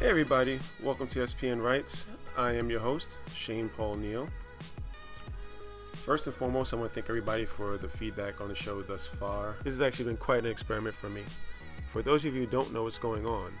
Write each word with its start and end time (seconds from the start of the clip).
Hey 0.00 0.08
everybody, 0.08 0.58
welcome 0.82 1.06
to 1.08 1.18
SPN 1.18 1.62
Writes. 1.62 2.06
I 2.34 2.52
am 2.52 2.70
your 2.70 2.80
host, 2.80 3.18
Shane 3.34 3.68
Paul 3.68 3.96
Neal. 3.96 4.26
First 5.92 6.26
and 6.26 6.34
foremost, 6.34 6.72
I 6.72 6.76
want 6.76 6.88
to 6.90 6.94
thank 6.94 7.10
everybody 7.10 7.44
for 7.44 7.76
the 7.76 7.86
feedback 7.86 8.40
on 8.40 8.48
the 8.48 8.54
show 8.54 8.80
thus 8.80 9.06
far. 9.06 9.56
This 9.62 9.74
has 9.74 9.82
actually 9.82 10.06
been 10.06 10.16
quite 10.16 10.46
an 10.46 10.50
experiment 10.50 10.94
for 10.96 11.10
me. 11.10 11.20
For 11.92 12.00
those 12.00 12.24
of 12.24 12.34
you 12.34 12.46
who 12.46 12.50
don't 12.50 12.72
know 12.72 12.84
what's 12.84 12.98
going 12.98 13.26
on, 13.26 13.52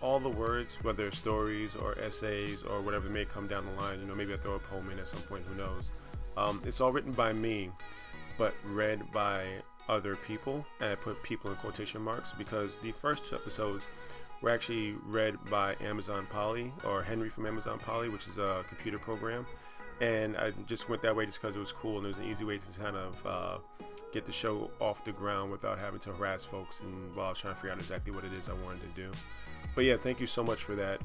all 0.00 0.18
the 0.18 0.28
words, 0.28 0.76
whether 0.82 1.08
stories 1.12 1.76
or 1.76 1.96
essays 2.00 2.64
or 2.64 2.80
whatever 2.80 3.08
may 3.08 3.24
come 3.24 3.46
down 3.46 3.64
the 3.64 3.80
line, 3.80 4.00
you 4.00 4.06
know, 4.06 4.14
maybe 4.16 4.34
I 4.34 4.38
throw 4.38 4.56
a 4.56 4.58
poem 4.58 4.90
in 4.90 4.98
at 4.98 5.06
some 5.06 5.22
point, 5.22 5.46
who 5.46 5.54
knows. 5.54 5.92
Um, 6.36 6.60
it's 6.66 6.80
all 6.80 6.90
written 6.90 7.12
by 7.12 7.32
me, 7.32 7.70
but 8.36 8.54
read 8.64 9.00
by 9.12 9.44
other 9.88 10.16
people. 10.16 10.66
And 10.80 10.90
I 10.90 10.94
put 10.96 11.22
people 11.22 11.48
in 11.52 11.56
quotation 11.58 12.02
marks 12.02 12.32
because 12.32 12.76
the 12.78 12.90
first 12.90 13.26
two 13.26 13.36
episodes 13.36 13.86
were 14.42 14.50
actually 14.50 14.94
read 15.04 15.36
by 15.50 15.76
Amazon 15.80 16.26
Polly 16.30 16.72
or 16.84 17.02
Henry 17.02 17.28
from 17.28 17.46
Amazon 17.46 17.78
Polly, 17.78 18.08
which 18.08 18.28
is 18.28 18.38
a 18.38 18.64
computer 18.68 18.98
program. 18.98 19.46
And 20.00 20.36
I 20.36 20.52
just 20.66 20.88
went 20.88 21.02
that 21.02 21.16
way 21.16 21.24
just 21.26 21.40
because 21.40 21.56
it 21.56 21.58
was 21.58 21.72
cool 21.72 21.98
and 21.98 22.06
it 22.06 22.08
was 22.08 22.18
an 22.18 22.26
easy 22.26 22.44
way 22.44 22.58
to 22.58 22.80
kind 22.80 22.96
of 22.96 23.26
uh, 23.26 23.58
get 24.12 24.24
the 24.24 24.32
show 24.32 24.70
off 24.80 25.04
the 25.04 25.12
ground 25.12 25.50
without 25.50 25.80
having 25.80 26.00
to 26.00 26.12
harass 26.12 26.44
folks 26.44 26.80
and 26.80 27.14
while 27.14 27.26
I 27.26 27.28
was 27.30 27.38
trying 27.38 27.54
to 27.54 27.60
figure 27.60 27.72
out 27.72 27.78
exactly 27.78 28.12
what 28.12 28.24
it 28.24 28.32
is 28.32 28.48
I 28.48 28.54
wanted 28.64 28.82
to 28.82 29.00
do. 29.00 29.10
But 29.74 29.84
yeah, 29.84 29.96
thank 29.96 30.20
you 30.20 30.26
so 30.26 30.42
much 30.42 30.62
for 30.64 30.74
that. 30.74 31.00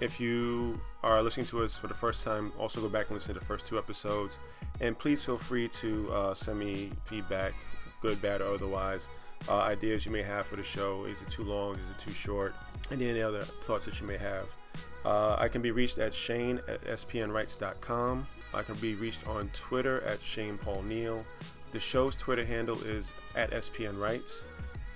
If 0.00 0.18
you 0.20 0.80
are 1.02 1.22
listening 1.22 1.46
to 1.46 1.62
us 1.62 1.76
for 1.76 1.86
the 1.86 1.94
first 1.94 2.24
time, 2.24 2.52
also 2.58 2.80
go 2.80 2.88
back 2.88 3.06
and 3.06 3.14
listen 3.14 3.32
to 3.32 3.40
the 3.40 3.46
first 3.46 3.66
two 3.66 3.78
episodes. 3.78 4.38
And 4.80 4.98
please 4.98 5.22
feel 5.22 5.38
free 5.38 5.68
to 5.68 6.12
uh, 6.12 6.34
send 6.34 6.58
me 6.58 6.90
feedback, 7.04 7.54
good, 8.02 8.20
bad, 8.20 8.42
or 8.42 8.54
otherwise. 8.54 9.08
Uh, 9.48 9.58
ideas 9.58 10.06
you 10.06 10.12
may 10.12 10.22
have 10.22 10.46
for 10.46 10.56
the 10.56 10.64
show. 10.64 11.04
Is 11.04 11.20
it 11.20 11.30
too 11.30 11.44
long? 11.44 11.74
Is 11.74 11.90
it 11.90 11.98
too 11.98 12.12
short? 12.12 12.54
And 12.90 13.00
any 13.00 13.22
other 13.22 13.42
thoughts 13.42 13.84
that 13.86 14.00
you 14.00 14.06
may 14.06 14.16
have. 14.16 14.46
Uh, 15.04 15.36
I 15.38 15.48
can 15.48 15.60
be 15.60 15.70
reached 15.70 15.98
at 15.98 16.14
shane 16.14 16.60
at 16.66 16.82
spnwrites.com. 16.84 18.26
I 18.54 18.62
can 18.62 18.74
be 18.76 18.94
reached 18.94 19.26
on 19.26 19.50
Twitter 19.52 20.00
at 20.02 20.22
Shane 20.22 20.56
Paul 20.56 20.82
Neal. 20.82 21.24
The 21.72 21.80
show's 21.80 22.14
Twitter 22.14 22.44
handle 22.44 22.80
is 22.82 23.12
at 23.34 23.50
spnwrites 23.50 24.44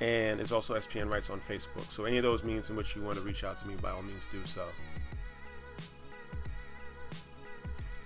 and 0.01 0.41
it's 0.41 0.53
also 0.53 0.75
SPN 0.75 1.11
Writes 1.11 1.31
on 1.31 1.41
Facebook. 1.41 1.91
So 1.91 2.05
any 2.05 2.19
of 2.19 2.23
those 2.23 2.45
means 2.45 2.71
in 2.71 2.77
which 2.77 2.95
you 2.95 3.03
want 3.03 3.17
to 3.17 3.23
reach 3.23 3.45
out 3.45 3.59
to 3.59 3.67
me, 3.67 3.75
by 3.83 3.91
all 3.91 4.03
means 4.03 4.23
do 4.31 4.39
so. 4.45 4.65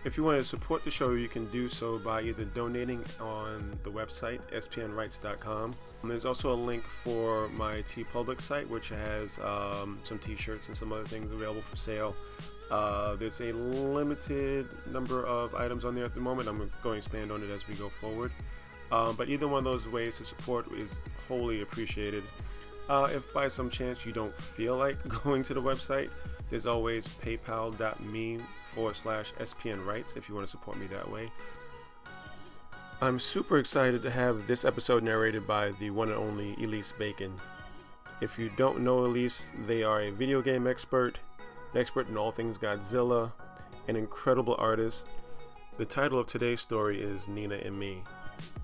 If 0.05 0.17
you 0.17 0.25
want 0.25 0.39
to 0.39 0.45
support 0.45 0.83
the 0.83 0.91
show, 0.91 1.13
you 1.13 1.29
can 1.29 1.47
do 1.47 1.69
so 1.69 1.97
by 1.97 2.23
either 2.23 2.45
donating 2.45 3.05
on 3.21 3.79
the 3.85 3.91
website, 3.91 4.41
spnwrites.com. 4.53 5.75
There's 6.03 6.25
also 6.25 6.53
a 6.53 6.59
link 6.59 6.83
for 7.05 7.49
my 7.51 7.83
TeePublic 7.83 8.41
site, 8.41 8.69
which 8.69 8.89
has 8.89 9.39
um, 9.39 10.01
some 10.03 10.19
t 10.19 10.35
shirts 10.35 10.67
and 10.67 10.77
some 10.77 10.93
other 10.93 11.05
things 11.05 11.31
available 11.31 11.63
for 11.63 11.77
sale. 11.77 12.17
Uh, 12.69 13.15
there's 13.15 13.41
a 13.41 13.53
limited 13.53 14.67
number 14.91 15.25
of 15.25 15.55
items 15.55 15.85
on 15.85 15.95
there 15.95 16.05
at 16.05 16.15
the 16.15 16.21
moment. 16.21 16.49
I'm 16.49 16.59
going 16.59 16.71
to 16.83 16.93
expand 16.93 17.31
on 17.31 17.41
it 17.45 17.51
as 17.51 17.69
we 17.69 17.75
go 17.77 17.89
forward. 18.01 18.33
Um, 18.91 19.15
but 19.15 19.29
either 19.29 19.47
one 19.47 19.59
of 19.59 19.65
those 19.65 19.87
ways 19.87 20.19
to 20.19 20.25
support 20.25 20.71
is 20.73 20.97
wholly 21.29 21.63
appreciated. 21.63 22.25
Uh, 22.89 23.09
if 23.15 23.33
by 23.33 23.47
some 23.47 23.71
chance 23.71 24.05
you 24.05 24.13
don't 24.13 24.37
feel 24.37 24.77
like 24.77 24.97
going 25.23 25.45
to 25.45 25.55
the 25.55 25.63
website, 25.63 26.11
there's 26.51 26.67
always 26.67 27.07
paypal.me 27.07 28.41
forward 28.75 28.97
slash 28.97 29.33
SPN 29.35 29.85
Writes 29.85 30.15
if 30.17 30.29
you 30.29 30.35
want 30.35 30.47
to 30.47 30.51
support 30.51 30.79
me 30.79 30.87
that 30.87 31.11
way. 31.11 31.31
I'm 33.01 33.19
super 33.19 33.59
excited 33.59 34.03
to 34.03 34.11
have 34.11 34.47
this 34.47 34.65
episode 34.65 35.03
narrated 35.03 35.47
by 35.47 35.71
the 35.73 35.91
one 35.91 36.09
and 36.09 36.17
only 36.17 36.55
Elise 36.55 36.93
Bacon. 36.97 37.35
If 38.21 38.39
you 38.39 38.51
don't 38.57 38.81
know 38.81 39.01
Elise, 39.01 39.51
they 39.67 39.83
are 39.83 40.03
a 40.03 40.11
video 40.11 40.41
game 40.41 40.69
expert, 40.69 41.19
an 41.73 41.81
expert 41.81 42.09
in 42.09 42.17
all 42.17 42.31
things 42.31 42.59
Godzilla, 42.59 43.33
an 43.89 43.97
incredible 43.97 44.55
artist. 44.59 45.09
The 45.79 45.85
title 45.85 46.21
of 46.21 46.29
today's 46.29 46.61
story 46.61 47.03
is 47.03 47.27
Nina 47.27 47.57
and 47.57 47.77
Me. 47.77 48.03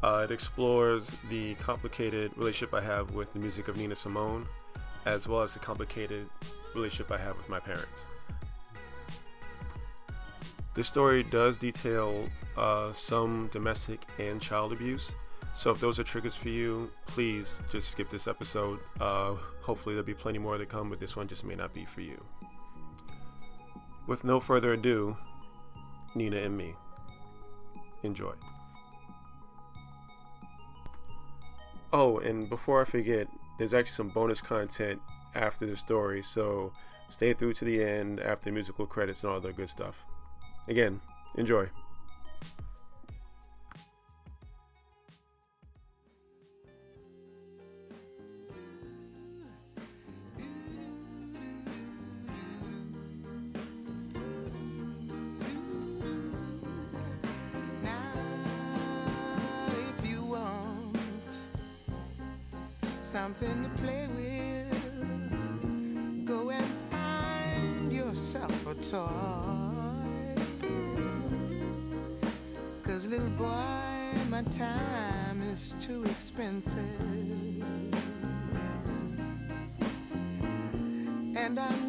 Uh, 0.05 0.27
it 0.29 0.31
explores 0.31 1.17
the 1.29 1.55
complicated 1.55 2.31
relationship 2.37 2.73
I 2.73 2.83
have 2.83 3.15
with 3.15 3.33
the 3.33 3.41
music 3.41 3.67
of 3.67 3.77
Nina 3.77 3.97
Simone, 3.97 4.47
as 5.05 5.27
well 5.27 5.43
as 5.43 5.55
the 5.55 5.59
complicated 5.59 6.29
relationship 6.75 7.11
I 7.11 7.19
have 7.19 7.37
with 7.37 7.49
my 7.49 7.59
parents. 7.59 8.07
This 10.79 10.87
story 10.87 11.25
does 11.25 11.59
detail 11.59 12.29
uh, 12.57 12.93
some 12.93 13.49
domestic 13.49 14.01
and 14.21 14.41
child 14.41 14.73
abuse. 14.73 15.13
So 15.53 15.73
if 15.73 15.81
those 15.81 15.99
are 15.99 16.05
triggers 16.05 16.37
for 16.37 16.51
you, 16.51 16.93
please 17.09 17.61
just 17.73 17.91
skip 17.91 18.09
this 18.11 18.29
episode. 18.29 18.79
Uh, 19.01 19.35
hopefully 19.61 19.97
there'll 19.97 20.07
be 20.07 20.15
plenty 20.15 20.39
more 20.39 20.57
to 20.57 20.65
come, 20.67 20.89
but 20.89 21.01
this 21.01 21.17
one 21.17 21.27
just 21.27 21.43
may 21.43 21.57
not 21.57 21.75
be 21.75 21.85
for 21.85 22.01
you. 22.01 22.25
With 24.07 24.23
no 24.23 24.39
further 24.39 24.75
ado, 24.75 25.17
Nina 26.15 26.37
and 26.37 26.57
me. 26.57 26.77
Enjoy. 28.05 28.35
Oh, 31.93 32.19
and 32.19 32.49
before 32.49 32.83
I 32.83 32.85
forget, 32.85 33.27
there's 33.59 33.75
actually 33.75 33.97
some 33.97 34.09
bonus 34.11 34.41
content 34.41 35.03
after 35.35 35.67
the 35.67 35.75
story, 35.75 36.23
so 36.23 36.73
stay 37.11 37.33
through 37.33 37.55
to 37.55 37.65
the 37.65 37.83
end 37.83 38.21
after 38.21 38.53
musical 38.53 38.87
credits 38.87 39.25
and 39.25 39.33
all 39.33 39.41
that 39.41 39.57
good 39.57 39.71
stuff. 39.71 40.05
Again, 40.69 41.01
enjoy. 41.37 41.69
something 63.03 63.63
to 63.63 63.69
play 63.83 64.07
with. 64.17 64.69
Go 66.27 66.51
and 66.51 66.67
find 66.91 67.93
yourself 67.93 68.67
a 68.67 68.75
toy. 68.75 69.58
Boy, 73.39 74.21
my 74.29 74.43
time 74.59 75.43
is 75.43 75.77
too 75.81 76.03
expensive. 76.05 76.75
And 81.37 81.61
I'm 81.61 81.88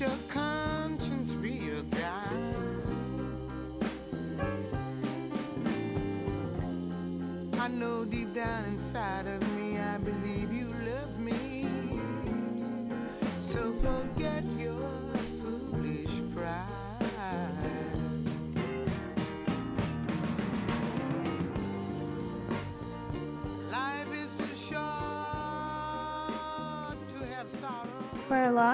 your 0.00 0.08
conscience 0.28 0.43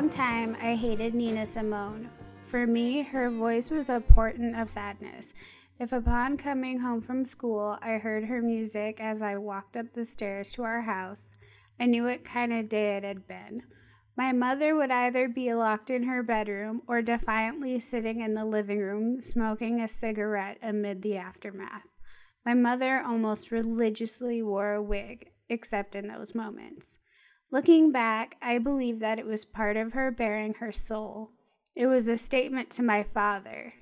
long 0.01 0.09
time, 0.09 0.57
I 0.63 0.77
hated 0.77 1.15
Nina 1.15 1.45
Simone. 1.45 2.09
For 2.47 2.67
me, 2.67 3.03
her 3.03 3.29
voice 3.29 3.71
was 3.71 3.91
a 3.91 4.01
portent 4.01 4.57
of 4.57 4.71
sadness. 4.71 5.35
If 5.79 5.93
upon 5.93 6.39
coming 6.39 6.79
home 6.79 7.03
from 7.03 7.23
school 7.23 7.77
I 7.83 7.99
heard 7.99 8.25
her 8.25 8.41
music 8.41 8.99
as 8.99 9.21
I 9.21 9.37
walked 9.37 9.77
up 9.77 9.93
the 9.93 10.07
stairs 10.07 10.53
to 10.53 10.63
our 10.63 10.81
house, 10.81 11.35
I 11.79 11.85
knew 11.85 12.05
what 12.05 12.25
kind 12.25 12.51
of 12.51 12.71
day 12.71 12.97
it 12.97 13.05
had 13.05 13.29
been. 13.29 13.65
My 14.17 14.33
mother 14.33 14.75
would 14.75 14.91
either 14.91 15.29
be 15.29 15.53
locked 15.53 15.91
in 15.91 16.05
her 16.05 16.23
bedroom 16.23 16.81
or 16.87 17.03
defiantly 17.03 17.79
sitting 17.79 18.23
in 18.23 18.33
the 18.33 18.47
living 18.47 18.79
room 18.79 19.21
smoking 19.21 19.83
a 19.83 19.87
cigarette 19.87 20.57
amid 20.63 21.03
the 21.03 21.19
aftermath. 21.19 21.85
My 22.47 22.55
mother 22.55 23.03
almost 23.03 23.51
religiously 23.51 24.43
wore 24.43 24.73
a 24.73 24.83
wig, 24.83 25.29
except 25.51 25.95
in 25.95 26.09
those 26.09 26.35
moments. 26.35 27.01
Looking 27.53 27.91
back, 27.91 28.37
I 28.41 28.59
believe 28.59 29.01
that 29.01 29.19
it 29.19 29.27
was 29.27 29.45
part 29.45 29.77
of 29.77 29.93
her 29.93 30.13
bearing 30.13 30.55
her 30.55 30.71
soul. 30.71 31.33
It 31.75 31.87
was 31.87 32.07
a 32.07 32.17
statement 32.17 32.71
to 32.71 32.83
my 32.85 33.03
father. 33.03 33.75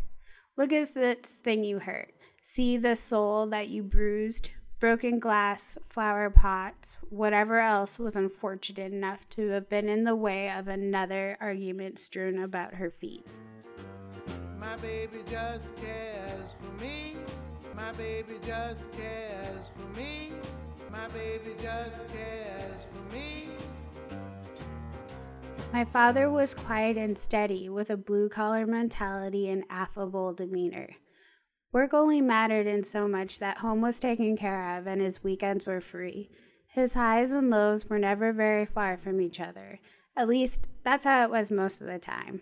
Look 0.56 0.73
at 0.73 0.94
this 0.94 1.35
thing 1.35 1.65
you 1.65 1.79
hurt. 1.79 2.15
See 2.41 2.79
the 2.79 2.97
soul 2.97 3.47
that 3.49 3.69
you 3.69 3.82
bruised, 3.82 4.53
broken 4.81 5.19
glass, 5.19 5.76
flower 5.91 6.31
pots, 6.31 6.97
whatever 7.11 7.61
else 7.61 7.99
was 7.99 8.17
unfortunate 8.17 8.91
enough 8.91 9.29
to 9.31 9.49
have 9.49 9.69
been 9.69 9.91
in 9.91 10.05
the 10.05 10.17
way 10.17 10.50
of 10.50 10.69
another 10.69 11.37
argument 11.38 11.99
strewn 11.99 12.38
about 12.38 12.73
her 12.73 12.91
feet. 12.91 13.26
My 14.59 14.76
baby 14.76 15.19
just 15.31 15.76
cares 15.76 16.56
for 16.59 16.82
me. 16.82 17.17
My 17.76 17.93
baby 17.93 18.38
just 18.47 18.91
cares 18.93 19.73
for 19.76 19.99
me. 19.99 20.32
My 20.90 21.06
baby 21.08 21.55
just 21.61 22.08
cares 22.12 22.87
for 22.93 23.14
me. 23.14 23.49
My 25.73 25.85
father 25.85 26.31
was 26.31 26.55
quiet 26.55 26.96
and 26.96 27.17
steady, 27.19 27.69
with 27.69 27.90
a 27.90 27.96
blue 27.96 28.29
collar 28.29 28.67
mentality 28.67 29.50
and 29.50 29.64
affable 29.69 30.32
demeanor. 30.32 30.88
Work 31.73 31.93
only 31.93 32.23
mattered 32.23 32.67
in 32.67 32.82
so 32.82 33.06
much 33.06 33.38
that 33.38 33.58
home 33.58 33.82
was 33.82 34.00
taken 34.00 34.37
care 34.37 34.79
of 34.79 34.87
and 34.87 35.02
his 35.02 35.23
weekends 35.23 35.67
were 35.67 35.82
free. 35.82 36.31
His 36.69 36.94
highs 36.94 37.32
and 37.32 37.50
lows 37.50 37.87
were 37.90 37.99
never 37.99 38.32
very 38.32 38.64
far 38.64 38.96
from 38.96 39.20
each 39.20 39.40
other. 39.40 39.81
At 40.17 40.29
least, 40.29 40.69
that's 40.82 41.05
how 41.05 41.23
it 41.25 41.31
was 41.31 41.50
most 41.50 41.82
of 41.82 41.87
the 41.87 41.99
time. 41.99 42.40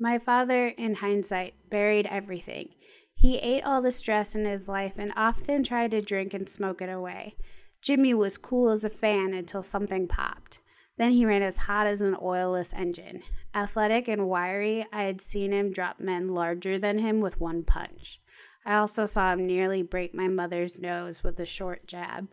My 0.00 0.18
father, 0.18 0.68
in 0.68 0.96
hindsight, 0.96 1.54
buried 1.70 2.06
everything. 2.06 2.70
He 3.14 3.38
ate 3.38 3.64
all 3.64 3.80
the 3.80 3.92
stress 3.92 4.34
in 4.34 4.44
his 4.44 4.68
life 4.68 4.98
and 4.98 5.12
often 5.14 5.62
tried 5.62 5.92
to 5.92 6.02
drink 6.02 6.34
and 6.34 6.48
smoke 6.48 6.82
it 6.82 6.90
away. 6.90 7.36
Jimmy 7.84 8.14
was 8.14 8.38
cool 8.38 8.70
as 8.70 8.82
a 8.82 8.88
fan 8.88 9.34
until 9.34 9.62
something 9.62 10.08
popped. 10.08 10.60
Then 10.96 11.10
he 11.10 11.26
ran 11.26 11.42
as 11.42 11.58
hot 11.58 11.86
as 11.86 12.00
an 12.00 12.14
oilless 12.14 12.72
engine. 12.72 13.22
Athletic 13.54 14.08
and 14.08 14.26
wiry, 14.26 14.86
I 14.90 15.02
had 15.02 15.20
seen 15.20 15.52
him 15.52 15.70
drop 15.70 16.00
men 16.00 16.28
larger 16.28 16.78
than 16.78 16.98
him 16.98 17.20
with 17.20 17.38
one 17.38 17.62
punch. 17.62 18.22
I 18.64 18.76
also 18.76 19.04
saw 19.04 19.34
him 19.34 19.46
nearly 19.46 19.82
break 19.82 20.14
my 20.14 20.28
mother's 20.28 20.78
nose 20.78 21.22
with 21.22 21.38
a 21.38 21.44
short 21.44 21.86
jab. 21.86 22.28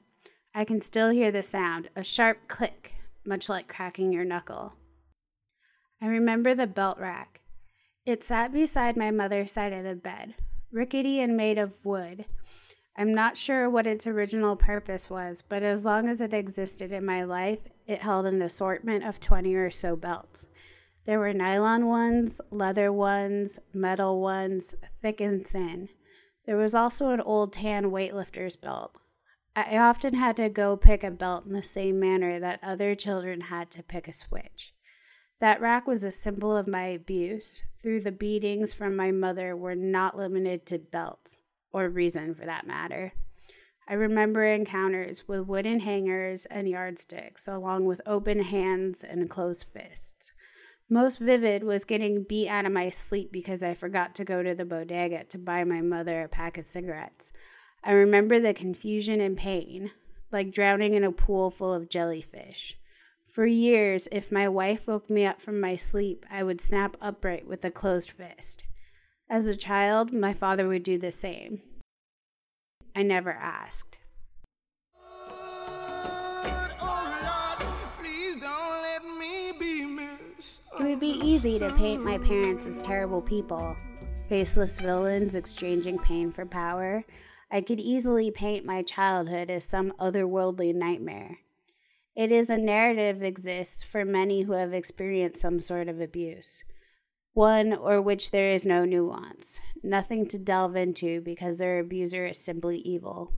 I 0.55 0.63
can 0.63 0.79
still 0.79 1.09
hear 1.09 1.31
the 1.31 1.43
sound, 1.43 1.89
a 1.97 2.03
sharp 2.03 2.47
click, 2.47 2.93
much 3.25 3.49
like 3.49 3.67
cracking 3.67 4.13
your 4.13 4.23
knuckle. 4.23 4.75
I 6.01 6.07
remember 6.07 6.55
the 6.55 6.65
belt 6.65 6.97
rack. 6.97 7.41
It 8.05 8.23
sat 8.23 8.53
beside 8.53 8.95
my 8.95 9.11
mother's 9.11 9.51
side 9.51 9.73
of 9.73 9.83
the 9.83 9.95
bed, 9.95 10.35
rickety 10.71 11.19
and 11.19 11.35
made 11.35 11.57
of 11.57 11.73
wood. 11.83 12.23
I'm 12.95 13.13
not 13.13 13.37
sure 13.37 13.69
what 13.69 13.87
its 13.87 14.05
original 14.05 14.55
purpose 14.55 15.09
was, 15.09 15.41
but 15.41 15.63
as 15.63 15.85
long 15.85 16.09
as 16.09 16.19
it 16.19 16.33
existed 16.33 16.91
in 16.91 17.05
my 17.05 17.23
life, 17.23 17.59
it 17.87 18.01
held 18.01 18.25
an 18.25 18.41
assortment 18.41 19.05
of 19.05 19.19
20 19.19 19.55
or 19.55 19.69
so 19.69 19.95
belts. 19.95 20.47
There 21.05 21.19
were 21.19 21.33
nylon 21.33 21.87
ones, 21.87 22.41
leather 22.51 22.91
ones, 22.91 23.59
metal 23.73 24.21
ones, 24.21 24.75
thick 25.01 25.19
and 25.19 25.45
thin. 25.45 25.89
There 26.45 26.57
was 26.57 26.75
also 26.75 27.09
an 27.09 27.21
old 27.21 27.53
tan 27.53 27.85
weightlifter's 27.91 28.55
belt. 28.55 28.95
I 29.55 29.77
often 29.77 30.13
had 30.13 30.37
to 30.37 30.47
go 30.47 30.77
pick 30.77 31.03
a 31.03 31.11
belt 31.11 31.45
in 31.45 31.53
the 31.53 31.63
same 31.63 31.99
manner 31.99 32.39
that 32.39 32.63
other 32.63 32.95
children 32.95 33.41
had 33.41 33.69
to 33.71 33.83
pick 33.83 34.07
a 34.07 34.13
switch. 34.13 34.73
That 35.39 35.59
rack 35.59 35.87
was 35.87 36.03
a 36.03 36.11
symbol 36.11 36.55
of 36.55 36.67
my 36.67 36.85
abuse, 36.85 37.63
through 37.81 38.01
the 38.01 38.11
beatings 38.11 38.71
from 38.71 38.95
my 38.95 39.11
mother 39.11 39.55
were 39.57 39.75
not 39.75 40.15
limited 40.15 40.65
to 40.67 40.79
belts, 40.79 41.39
or 41.73 41.89
reason 41.89 42.35
for 42.35 42.45
that 42.45 42.67
matter. 42.67 43.13
I 43.87 43.95
remember 43.95 44.45
encounters 44.45 45.27
with 45.27 45.47
wooden 45.47 45.81
hangers 45.81 46.45
and 46.45 46.67
yardsticks, 46.69 47.47
along 47.47 47.85
with 47.85 48.01
open 48.05 48.43
hands 48.43 49.03
and 49.03 49.29
closed 49.29 49.65
fists. 49.73 50.31
Most 50.89 51.19
vivid 51.19 51.63
was 51.63 51.85
getting 51.85 52.23
beat 52.23 52.47
out 52.47 52.65
of 52.65 52.71
my 52.71 52.89
sleep 52.89 53.31
because 53.31 53.63
I 53.63 53.73
forgot 53.73 54.13
to 54.15 54.25
go 54.25 54.43
to 54.43 54.53
the 54.53 54.65
bodega 54.65 55.23
to 55.25 55.37
buy 55.37 55.63
my 55.63 55.81
mother 55.81 56.21
a 56.21 56.27
pack 56.27 56.57
of 56.57 56.65
cigarettes. 56.65 57.31
I 57.83 57.93
remember 57.93 58.39
the 58.39 58.53
confusion 58.53 59.21
and 59.21 59.37
pain, 59.37 59.91
like 60.31 60.51
drowning 60.51 60.93
in 60.93 61.03
a 61.03 61.11
pool 61.11 61.49
full 61.49 61.73
of 61.73 61.89
jellyfish. 61.89 62.77
For 63.27 63.45
years, 63.45 64.09
if 64.11 64.31
my 64.31 64.49
wife 64.49 64.87
woke 64.87 65.09
me 65.09 65.25
up 65.25 65.41
from 65.41 65.61
my 65.61 65.77
sleep, 65.77 66.25
I 66.29 66.43
would 66.43 66.59
snap 66.59 66.97
upright 66.99 67.47
with 67.47 67.63
a 67.63 67.71
closed 67.71 68.11
fist. 68.11 68.65
As 69.31 69.47
a 69.47 69.55
child, 69.55 70.11
my 70.11 70.33
father 70.33 70.67
would 70.67 70.83
do 70.83 70.97
the 70.97 71.09
same. 71.09 71.61
I 72.93 73.01
never 73.01 73.31
asked. 73.31 73.97
It 80.77 80.83
would 80.83 80.99
be 80.99 81.17
easy 81.23 81.57
to 81.59 81.73
paint 81.75 82.03
my 82.03 82.17
parents 82.17 82.65
as 82.65 82.81
terrible 82.81 83.21
people, 83.21 83.77
faceless 84.27 84.77
villains 84.79 85.37
exchanging 85.37 85.99
pain 85.99 86.33
for 86.33 86.45
power. 86.45 87.05
I 87.49 87.61
could 87.61 87.79
easily 87.79 88.31
paint 88.31 88.65
my 88.65 88.83
childhood 88.83 89.49
as 89.49 89.63
some 89.63 89.93
otherworldly 89.97 90.75
nightmare. 90.75 91.37
It 92.17 92.33
is 92.33 92.49
a 92.49 92.57
narrative 92.57 93.23
exists 93.23 93.81
for 93.81 94.03
many 94.03 94.41
who 94.41 94.51
have 94.51 94.73
experienced 94.73 95.39
some 95.39 95.61
sort 95.61 95.87
of 95.87 96.01
abuse, 96.01 96.65
one 97.33 97.73
or 97.73 98.01
which 98.01 98.31
there 98.31 98.51
is 98.51 98.65
no 98.65 98.85
nuance, 98.85 99.59
nothing 99.83 100.27
to 100.27 100.37
delve 100.37 100.75
into 100.75 101.21
because 101.21 101.57
their 101.57 101.79
abuser 101.79 102.25
is 102.25 102.37
simply 102.37 102.79
evil. 102.79 103.31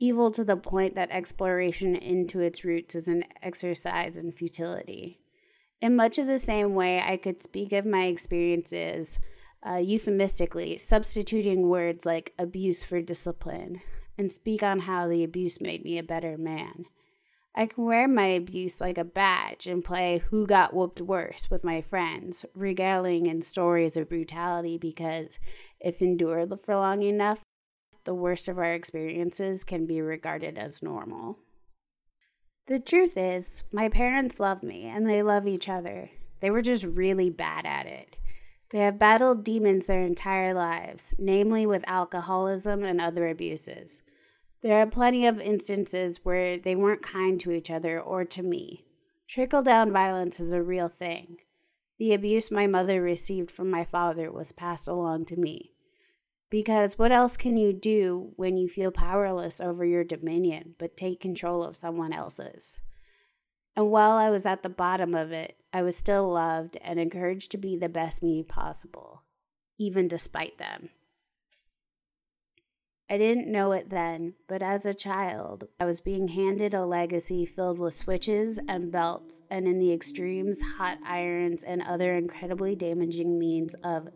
Evil 0.00 0.30
to 0.32 0.44
the 0.44 0.56
point 0.56 0.96
that 0.96 1.10
exploration 1.10 1.94
into 1.94 2.40
its 2.40 2.64
roots 2.64 2.94
is 2.94 3.06
an 3.06 3.24
exercise 3.42 4.16
in 4.16 4.32
futility. 4.32 5.20
In 5.80 5.94
much 5.94 6.18
of 6.18 6.26
the 6.26 6.38
same 6.38 6.74
way, 6.74 7.00
I 7.00 7.16
could 7.16 7.42
speak 7.42 7.72
of 7.72 7.86
my 7.86 8.06
experiences 8.06 9.18
uh, 9.66 9.76
euphemistically, 9.76 10.78
substituting 10.78 11.68
words 11.68 12.04
like 12.04 12.34
abuse 12.38 12.82
for 12.82 13.00
discipline, 13.00 13.80
and 14.18 14.30
speak 14.30 14.62
on 14.62 14.80
how 14.80 15.08
the 15.08 15.24
abuse 15.24 15.60
made 15.60 15.84
me 15.84 15.98
a 15.98 16.02
better 16.02 16.36
man. 16.36 16.86
I 17.56 17.66
can 17.66 17.84
wear 17.84 18.08
my 18.08 18.26
abuse 18.26 18.80
like 18.80 18.98
a 18.98 19.04
badge 19.04 19.68
and 19.68 19.84
play 19.84 20.22
who 20.30 20.44
got 20.46 20.74
whooped 20.74 21.00
worse 21.00 21.48
with 21.50 21.64
my 21.64 21.80
friends, 21.82 22.44
regaling 22.54 23.26
in 23.26 23.42
stories 23.42 23.96
of 23.96 24.08
brutality 24.08 24.76
because, 24.76 25.38
if 25.78 26.02
endured 26.02 26.52
for 26.64 26.74
long 26.74 27.02
enough, 27.02 27.40
the 28.04 28.14
worst 28.14 28.48
of 28.48 28.58
our 28.58 28.74
experiences 28.74 29.62
can 29.62 29.86
be 29.86 30.00
regarded 30.00 30.58
as 30.58 30.82
normal. 30.82 31.38
The 32.66 32.80
truth 32.80 33.16
is, 33.16 33.62
my 33.70 33.88
parents 33.88 34.40
love 34.40 34.62
me 34.62 34.86
and 34.86 35.06
they 35.06 35.22
love 35.22 35.46
each 35.46 35.68
other. 35.68 36.10
They 36.40 36.50
were 36.50 36.62
just 36.62 36.84
really 36.84 37.30
bad 37.30 37.66
at 37.66 37.86
it. 37.86 38.16
They 38.70 38.80
have 38.80 38.98
battled 38.98 39.44
demons 39.44 39.86
their 39.86 40.02
entire 40.02 40.54
lives, 40.54 41.14
namely 41.18 41.66
with 41.66 41.84
alcoholism 41.86 42.82
and 42.82 43.00
other 43.00 43.28
abuses. 43.28 44.02
There 44.64 44.80
are 44.80 44.86
plenty 44.86 45.26
of 45.26 45.42
instances 45.42 46.20
where 46.22 46.56
they 46.56 46.74
weren't 46.74 47.02
kind 47.02 47.38
to 47.40 47.52
each 47.52 47.70
other 47.70 48.00
or 48.00 48.24
to 48.24 48.42
me. 48.42 48.86
Trickle 49.28 49.60
down 49.60 49.90
violence 49.90 50.40
is 50.40 50.54
a 50.54 50.62
real 50.62 50.88
thing. 50.88 51.36
The 51.98 52.14
abuse 52.14 52.50
my 52.50 52.66
mother 52.66 53.02
received 53.02 53.50
from 53.50 53.70
my 53.70 53.84
father 53.84 54.32
was 54.32 54.52
passed 54.52 54.88
along 54.88 55.26
to 55.26 55.36
me. 55.36 55.74
Because 56.48 56.98
what 56.98 57.12
else 57.12 57.36
can 57.36 57.58
you 57.58 57.74
do 57.74 58.32
when 58.36 58.56
you 58.56 58.66
feel 58.66 58.90
powerless 58.90 59.60
over 59.60 59.84
your 59.84 60.02
dominion 60.02 60.76
but 60.78 60.96
take 60.96 61.20
control 61.20 61.62
of 61.62 61.76
someone 61.76 62.14
else's? 62.14 62.80
And 63.76 63.90
while 63.90 64.16
I 64.16 64.30
was 64.30 64.46
at 64.46 64.62
the 64.62 64.70
bottom 64.70 65.14
of 65.14 65.30
it, 65.30 65.58
I 65.74 65.82
was 65.82 65.94
still 65.94 66.32
loved 66.32 66.78
and 66.80 66.98
encouraged 66.98 67.50
to 67.50 67.58
be 67.58 67.76
the 67.76 67.90
best 67.90 68.22
me 68.22 68.42
possible, 68.42 69.24
even 69.78 70.08
despite 70.08 70.56
them. 70.56 70.88
I 73.10 73.18
didn't 73.18 73.52
know 73.52 73.72
it 73.72 73.90
then, 73.90 74.32
but 74.48 74.62
as 74.62 74.86
a 74.86 74.94
child, 74.94 75.64
I 75.78 75.84
was 75.84 76.00
being 76.00 76.28
handed 76.28 76.72
a 76.72 76.86
legacy 76.86 77.44
filled 77.44 77.78
with 77.78 77.92
switches 77.92 78.58
and 78.66 78.90
belts, 78.90 79.42
and 79.50 79.68
in 79.68 79.78
the 79.78 79.92
extremes, 79.92 80.62
hot 80.78 80.98
irons 81.04 81.64
and 81.64 81.82
other 81.82 82.16
incredibly 82.16 82.74
damaging 82.74 83.38
means 83.38 83.74
of 83.84 84.08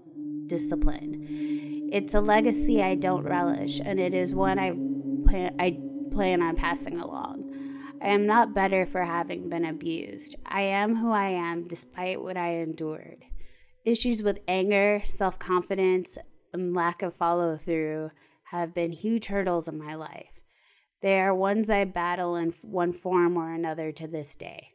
discipline. 0.46 1.90
It's 1.92 2.14
a 2.14 2.20
legacy 2.22 2.82
I 2.82 2.94
don't 2.94 3.24
relish, 3.24 3.78
and 3.78 4.00
it 4.00 4.14
is 4.14 4.34
one 4.34 4.58
I 4.58 4.70
plan, 5.28 5.54
I 5.58 5.78
plan 6.10 6.40
on 6.40 6.56
passing 6.56 6.98
along. 6.98 7.44
I 8.00 8.08
am 8.08 8.26
not 8.26 8.54
better 8.54 8.86
for 8.86 9.04
having 9.04 9.50
been 9.50 9.66
abused. 9.66 10.36
I 10.46 10.62
am 10.62 10.96
who 10.96 11.10
I 11.10 11.28
am 11.28 11.68
despite 11.68 12.22
what 12.22 12.38
I 12.38 12.54
endured. 12.54 13.24
Issues 13.84 14.22
with 14.22 14.38
anger, 14.48 15.02
self 15.04 15.38
confidence, 15.38 16.16
and 16.54 16.74
lack 16.74 17.02
of 17.02 17.14
follow 17.14 17.58
through 17.58 18.12
have 18.50 18.74
been 18.74 18.92
huge 18.92 19.26
hurdles 19.26 19.68
in 19.68 19.78
my 19.78 19.94
life. 19.94 20.40
They 21.00 21.20
are 21.20 21.34
ones 21.34 21.70
I 21.70 21.84
battle 21.84 22.36
in 22.36 22.54
one 22.62 22.92
form 22.92 23.36
or 23.36 23.52
another 23.52 23.92
to 23.92 24.06
this 24.06 24.34
day. 24.34 24.72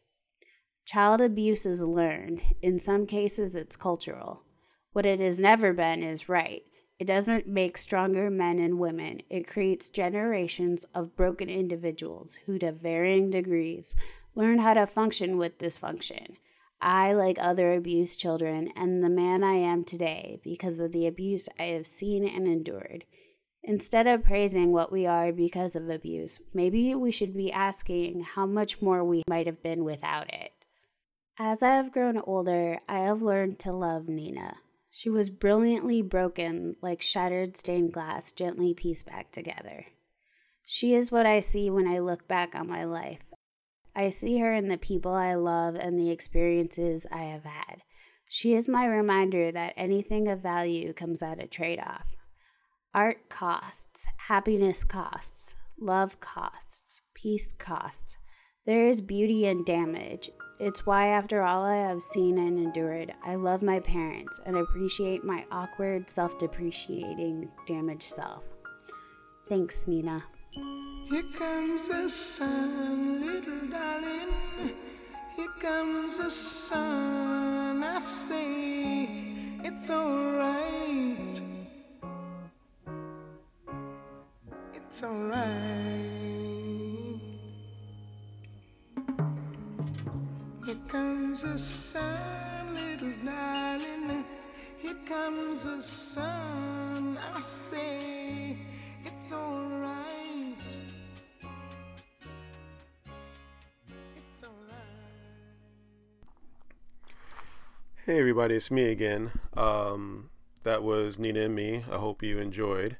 Child 0.85 1.21
abuse 1.21 1.65
is 1.65 1.81
learned. 1.81 2.43
In 2.61 2.77
some 2.77 3.05
cases, 3.05 3.55
it's 3.55 3.75
cultural. 3.75 4.43
What 4.91 5.05
it 5.05 5.19
has 5.19 5.39
never 5.39 5.73
been 5.73 6.03
is 6.03 6.29
right. 6.29 6.63
It 6.99 7.07
doesn't 7.07 7.47
make 7.47 7.77
stronger 7.77 8.29
men 8.29 8.59
and 8.59 8.79
women. 8.79 9.21
It 9.29 9.47
creates 9.47 9.89
generations 9.89 10.85
of 10.93 11.15
broken 11.15 11.49
individuals 11.49 12.37
who, 12.45 12.59
to 12.59 12.71
varying 12.71 13.29
degrees, 13.29 13.95
learn 14.35 14.59
how 14.59 14.75
to 14.75 14.85
function 14.85 15.37
with 15.37 15.57
dysfunction. 15.57 16.35
I, 16.79 17.13
like 17.13 17.37
other 17.39 17.73
abused 17.73 18.19
children, 18.19 18.69
am 18.75 19.01
the 19.01 19.09
man 19.09 19.43
I 19.43 19.55
am 19.55 19.83
today 19.83 20.39
because 20.43 20.79
of 20.79 20.91
the 20.91 21.07
abuse 21.07 21.49
I 21.57 21.63
have 21.63 21.87
seen 21.87 22.27
and 22.27 22.47
endured. 22.47 23.05
Instead 23.65 24.07
of 24.07 24.23
praising 24.23 24.73
what 24.73 24.91
we 24.91 25.05
are 25.05 25.31
because 25.31 25.75
of 25.75 25.89
abuse, 25.89 26.41
maybe 26.53 26.93
we 26.95 27.11
should 27.11 27.33
be 27.33 27.51
asking 27.51 28.21
how 28.21 28.45
much 28.45 28.81
more 28.81 29.03
we 29.03 29.23
might 29.27 29.45
have 29.45 29.63
been 29.63 29.85
without 29.85 30.33
it. 30.33 30.51
As 31.39 31.63
I 31.63 31.75
have 31.75 31.91
grown 31.91 32.17
older, 32.17 32.79
I 32.89 32.99
have 32.99 33.21
learned 33.21 33.59
to 33.59 33.71
love 33.71 34.09
Nina. 34.09 34.57
She 34.91 35.09
was 35.09 35.29
brilliantly 35.29 36.01
broken, 36.01 36.75
like 36.81 37.01
shattered 37.01 37.55
stained 37.57 37.93
glass 37.93 38.31
gently 38.31 38.73
pieced 38.73 39.05
back 39.05 39.31
together. 39.31 39.85
She 40.65 40.93
is 40.93 41.11
what 41.11 41.25
I 41.25 41.39
see 41.39 41.69
when 41.69 41.87
I 41.87 41.99
look 41.99 42.27
back 42.27 42.53
on 42.55 42.67
my 42.67 42.83
life. 42.83 43.23
I 43.95 44.09
see 44.09 44.39
her 44.39 44.53
in 44.53 44.67
the 44.67 44.77
people 44.77 45.13
I 45.13 45.35
love 45.35 45.75
and 45.75 45.97
the 45.97 46.11
experiences 46.11 47.07
I 47.11 47.23
have 47.23 47.45
had. 47.45 47.81
She 48.27 48.53
is 48.53 48.67
my 48.67 48.85
reminder 48.85 49.51
that 49.51 49.73
anything 49.77 50.27
of 50.27 50.41
value 50.41 50.93
comes 50.93 51.23
at 51.23 51.41
a 51.41 51.47
trade 51.47 51.79
off. 51.79 52.07
Art 52.93 53.29
costs, 53.29 54.07
happiness 54.17 54.83
costs, 54.83 55.55
love 55.79 56.19
costs, 56.19 57.01
peace 57.13 57.53
costs. 57.53 58.17
There 58.65 58.85
is 58.85 59.01
beauty 59.01 59.45
in 59.45 59.63
damage, 59.63 60.29
it's 60.59 60.85
why, 60.85 61.07
after 61.07 61.41
all 61.41 61.63
I 61.65 61.75
have 61.75 62.01
seen 62.01 62.37
and 62.37 62.57
endured, 62.57 63.13
I 63.25 63.35
love 63.35 63.63
my 63.63 63.79
parents 63.79 64.39
and 64.45 64.55
appreciate 64.55 65.23
my 65.23 65.43
awkward, 65.51 66.09
self 66.09 66.37
depreciating, 66.37 67.49
damaged 67.67 68.03
self. 68.03 68.43
Thanks, 69.49 69.87
Nina. 69.87 70.23
Here 71.09 71.23
comes 71.35 71.87
the 71.89 72.07
sun, 72.07 73.25
little 73.25 73.67
darling. 73.67 74.33
Here 75.35 75.47
comes 75.59 76.19
the 76.19 76.31
sun. 76.31 77.83
I 77.83 77.99
say 77.99 79.42
It's 84.93 85.01
alright. 85.01 85.41
Here 90.63 90.75
comes 90.87 91.41
the 91.41 91.57
sun, 91.57 92.75
little 92.75 93.11
darling. 93.25 94.23
Here 94.77 94.93
comes 95.07 95.63
the 95.63 95.81
sun. 95.81 97.17
I 97.33 97.41
say 97.41 98.55
it's 99.03 99.33
alright. 99.33 100.59
Hey 108.05 108.19
everybody, 108.19 108.57
it's 108.57 108.69
me 108.69 108.91
again. 108.91 109.31
Um, 109.57 110.29
that 110.61 110.83
was 110.83 111.17
Nina 111.17 111.39
and 111.39 111.55
me. 111.55 111.83
I 111.91 111.97
hope 111.97 112.21
you 112.21 112.37
enjoyed. 112.37 112.97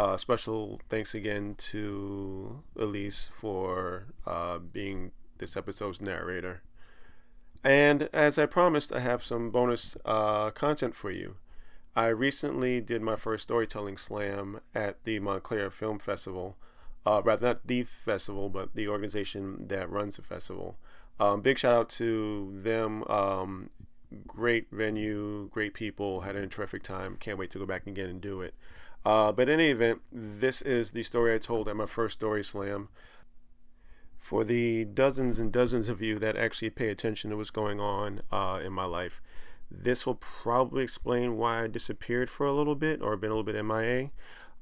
Uh, 0.00 0.16
special 0.16 0.80
thanks 0.88 1.14
again 1.14 1.54
to 1.58 2.62
Elise 2.74 3.28
for 3.34 4.06
uh, 4.26 4.56
being 4.56 5.10
this 5.36 5.58
episode's 5.58 6.00
narrator. 6.00 6.62
And 7.62 8.08
as 8.10 8.38
I 8.38 8.46
promised, 8.46 8.94
I 8.94 9.00
have 9.00 9.22
some 9.22 9.50
bonus 9.50 9.98
uh, 10.06 10.52
content 10.52 10.94
for 10.94 11.10
you. 11.10 11.36
I 11.94 12.06
recently 12.06 12.80
did 12.80 13.02
my 13.02 13.14
first 13.14 13.42
storytelling 13.42 13.98
slam 13.98 14.60
at 14.74 15.04
the 15.04 15.18
Montclair 15.18 15.70
Film 15.70 15.98
Festival. 15.98 16.56
Uh, 17.04 17.20
rather, 17.22 17.48
not 17.48 17.66
the 17.66 17.82
festival, 17.82 18.48
but 18.48 18.74
the 18.74 18.88
organization 18.88 19.68
that 19.68 19.90
runs 19.90 20.16
the 20.16 20.22
festival. 20.22 20.78
Um, 21.18 21.42
big 21.42 21.58
shout 21.58 21.74
out 21.74 21.88
to 21.90 22.58
them. 22.62 23.04
Um, 23.04 23.68
great 24.26 24.68
venue, 24.72 25.50
great 25.50 25.74
people. 25.74 26.22
Had 26.22 26.36
a 26.36 26.46
terrific 26.46 26.82
time. 26.82 27.18
Can't 27.20 27.36
wait 27.36 27.50
to 27.50 27.58
go 27.58 27.66
back 27.66 27.86
again 27.86 28.08
and 28.08 28.22
do 28.22 28.40
it. 28.40 28.54
Uh, 29.04 29.32
but 29.32 29.48
in 29.48 29.60
any 29.60 29.70
event, 29.70 30.00
this 30.12 30.60
is 30.62 30.90
the 30.90 31.02
story 31.02 31.34
I 31.34 31.38
told 31.38 31.68
at 31.68 31.76
my 31.76 31.86
first 31.86 32.14
story 32.14 32.44
slam 32.44 32.88
for 34.20 34.44
the 34.44 34.84
dozens 34.84 35.38
and 35.38 35.50
dozens 35.50 35.88
of 35.88 36.02
you 36.02 36.18
that 36.18 36.36
actually 36.36 36.70
pay 36.70 36.88
attention 36.88 37.30
to 37.30 37.36
what's 37.36 37.50
going 37.50 37.80
on 37.80 38.20
uh, 38.30 38.60
in 38.62 38.72
my 38.72 38.84
life, 38.84 39.22
this 39.70 40.06
will 40.06 40.16
probably 40.16 40.84
explain 40.84 41.36
why 41.38 41.64
I 41.64 41.66
disappeared 41.66 42.28
for 42.28 42.46
a 42.46 42.52
little 42.52 42.74
bit 42.74 43.00
or 43.00 43.16
been 43.16 43.30
a 43.30 43.34
little 43.34 43.52
bit 43.52 43.64
MIA. 43.64 44.10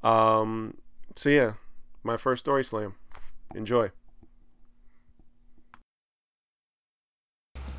Um, 0.03 0.75
so, 1.17 1.29
yeah, 1.29 1.55
my 2.05 2.17
first 2.17 2.41
story 2.41 2.63
slam. 2.63 2.95
Enjoy. 3.55 3.91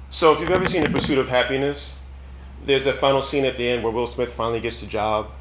So, 0.10 0.34
if 0.34 0.39
you've 0.39 0.51
ever 0.51 0.66
seen 0.66 0.84
The 0.84 0.89
Pursuit 0.89 1.18
of 1.18 1.30
Happiness, 1.30 2.00
there's 2.66 2.88
a 2.88 2.94
final 2.94 3.22
scene 3.22 3.46
at 3.46 3.58
the 3.58 3.68
end 3.68 3.84
where 3.84 3.94
Will 3.94 4.08
Smith 4.08 4.34
finally 4.34 4.60
gets 4.60 4.82
the 4.82 4.88
job. 4.88 5.32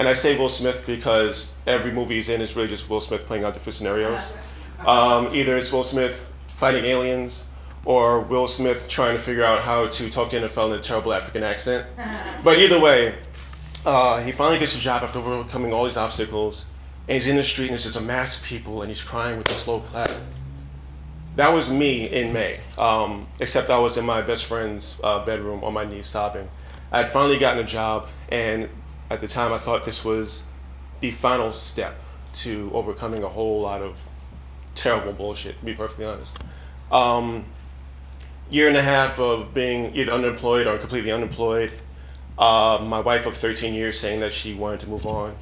And 0.00 0.08
I 0.08 0.14
say 0.14 0.38
Will 0.38 0.48
Smith 0.48 0.86
because 0.86 1.52
every 1.66 1.92
movie 1.92 2.14
he's 2.14 2.30
in 2.30 2.40
is 2.40 2.56
really 2.56 2.70
just 2.70 2.88
Will 2.88 3.02
Smith 3.02 3.26
playing 3.26 3.44
out 3.44 3.52
different 3.52 3.74
scenarios. 3.74 4.34
Um, 4.86 5.34
either 5.34 5.58
it's 5.58 5.70
Will 5.70 5.84
Smith 5.84 6.34
fighting 6.48 6.86
aliens 6.86 7.46
or 7.84 8.22
Will 8.22 8.48
Smith 8.48 8.88
trying 8.88 9.18
to 9.18 9.22
figure 9.22 9.44
out 9.44 9.60
how 9.60 9.88
to 9.88 10.10
talk 10.10 10.30
to 10.30 10.40
NFL 10.40 10.68
in 10.68 10.72
a 10.72 10.78
terrible 10.78 11.12
African 11.12 11.42
accent. 11.42 11.86
But 12.42 12.58
either 12.60 12.80
way, 12.80 13.14
uh, 13.84 14.22
he 14.22 14.32
finally 14.32 14.58
gets 14.58 14.74
a 14.74 14.78
job 14.78 15.02
after 15.02 15.18
overcoming 15.18 15.74
all 15.74 15.84
these 15.84 15.98
obstacles. 15.98 16.64
And 17.06 17.12
he's 17.12 17.26
in 17.26 17.36
the 17.36 17.42
street 17.42 17.66
and 17.66 17.72
there's 17.72 17.84
just 17.84 17.98
a 17.98 18.02
mass 18.02 18.40
of 18.40 18.46
people 18.46 18.80
and 18.80 18.90
he's 18.90 19.04
crying 19.04 19.36
with 19.36 19.50
a 19.50 19.54
slow 19.54 19.80
clap. 19.80 20.10
That 21.36 21.50
was 21.50 21.70
me 21.70 22.06
in 22.06 22.32
May, 22.32 22.58
um, 22.78 23.26
except 23.38 23.68
I 23.68 23.78
was 23.80 23.98
in 23.98 24.06
my 24.06 24.22
best 24.22 24.46
friend's 24.46 24.96
uh, 25.04 25.26
bedroom 25.26 25.62
on 25.62 25.74
my 25.74 25.84
knees 25.84 26.06
sobbing. 26.06 26.48
I 26.90 27.02
had 27.02 27.12
finally 27.12 27.38
gotten 27.38 27.62
a 27.62 27.68
job, 27.68 28.08
and 28.30 28.70
at 29.10 29.20
the 29.20 29.28
time 29.28 29.52
I 29.52 29.58
thought 29.58 29.84
this 29.84 30.04
was 30.04 30.44
the 31.00 31.10
final 31.10 31.52
step 31.52 32.00
to 32.32 32.70
overcoming 32.72 33.22
a 33.24 33.28
whole 33.28 33.60
lot 33.60 33.82
of 33.82 33.96
terrible 34.74 35.12
bullshit, 35.12 35.58
to 35.58 35.64
be 35.64 35.74
perfectly 35.74 36.06
honest. 36.06 36.38
Um, 36.90 37.44
year 38.50 38.68
and 38.68 38.76
a 38.76 38.82
half 38.82 39.18
of 39.18 39.52
being 39.52 39.96
either 39.96 40.12
unemployed 40.12 40.66
or 40.66 40.78
completely 40.78 41.10
unemployed. 41.10 41.72
Uh, 42.38 42.78
my 42.82 43.00
wife 43.00 43.26
of 43.26 43.36
13 43.36 43.74
years 43.74 43.98
saying 43.98 44.20
that 44.20 44.32
she 44.32 44.54
wanted 44.54 44.80
to 44.80 44.88
move 44.88 45.06
on. 45.06 45.34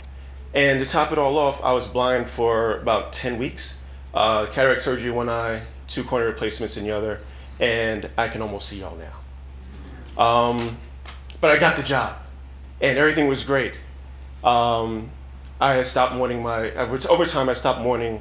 And 0.54 0.80
to 0.84 0.90
top 0.90 1.12
it 1.12 1.18
all 1.18 1.36
off, 1.36 1.62
I 1.62 1.74
was 1.74 1.86
blind 1.86 2.28
for 2.28 2.78
about 2.78 3.12
10 3.12 3.38
weeks. 3.38 3.82
Uh, 4.14 4.46
cataract 4.46 4.82
surgery 4.82 5.10
one 5.10 5.28
eye, 5.28 5.62
two 5.86 6.02
cornea 6.02 6.28
replacements 6.28 6.76
in 6.78 6.84
the 6.84 6.92
other, 6.92 7.20
and 7.60 8.08
I 8.16 8.28
can 8.28 8.40
almost 8.40 8.68
see 8.68 8.80
y'all 8.80 8.96
now. 8.96 10.22
Um, 10.22 10.78
but 11.40 11.50
I 11.50 11.58
got 11.58 11.76
the 11.76 11.82
job, 11.82 12.16
and 12.80 12.98
everything 12.98 13.28
was 13.28 13.44
great. 13.44 13.74
Um, 14.44 15.10
I 15.60 15.74
had 15.74 15.86
stopped 15.86 16.14
mourning 16.14 16.42
my, 16.42 16.70
over 16.72 17.26
time, 17.26 17.48
I 17.48 17.54
stopped 17.54 17.80
mourning 17.80 18.20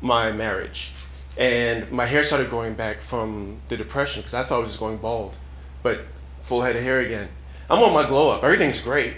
my 0.00 0.32
marriage. 0.32 0.92
And 1.38 1.90
my 1.90 2.04
hair 2.04 2.22
started 2.24 2.50
growing 2.50 2.74
back 2.74 3.00
from 3.00 3.60
the 3.68 3.76
depression 3.76 4.20
because 4.20 4.34
I 4.34 4.42
thought 4.42 4.56
I 4.56 4.58
was 4.58 4.68
just 4.68 4.80
going 4.80 4.98
bald, 4.98 5.34
but 5.82 6.04
full 6.42 6.60
head 6.62 6.76
of 6.76 6.82
hair 6.82 7.00
again. 7.00 7.28
I'm 7.70 7.82
on 7.82 7.94
my 7.94 8.06
glow 8.06 8.30
up. 8.30 8.44
Everything's 8.44 8.82
great. 8.82 9.14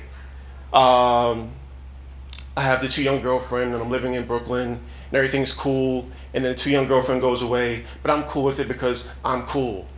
Um, 0.73 1.51
I 2.57 2.63
have 2.63 2.83
the 2.83 2.89
two 2.89 3.03
young 3.03 3.21
girlfriend, 3.21 3.73
and 3.73 3.83
I'm 3.83 3.91
living 3.91 4.15
in 4.15 4.27
Brooklyn, 4.27 4.71
and 4.71 5.13
everything's 5.13 5.53
cool. 5.53 6.09
And 6.33 6.45
then 6.45 6.53
the 6.53 6.59
two 6.59 6.71
young 6.71 6.87
girlfriend 6.87 7.21
goes 7.21 7.43
away, 7.43 7.85
but 8.03 8.13
I'm 8.13 8.25
cool 8.25 8.45
with 8.45 8.61
it 8.61 8.69
because 8.69 9.11
I'm 9.25 9.45
cool. 9.47 9.89